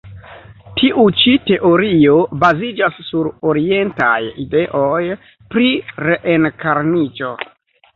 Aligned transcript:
Tiu 0.79 1.03
ĉi 1.23 1.33
teorio 1.49 2.15
baziĝas 2.45 2.99
sur 3.11 3.31
orientaj 3.53 4.17
ideoj 4.49 5.05
pri 5.55 5.73
reenkarniĝo. 6.11 7.37